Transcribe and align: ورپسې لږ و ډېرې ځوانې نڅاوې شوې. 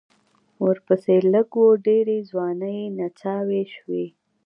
ورپسې 0.65 1.15
لږ 1.33 1.49
و 1.63 1.67
ډېرې 1.85 2.17
ځوانې 2.29 2.77
نڅاوې 2.97 3.63
شوې. 3.75 4.05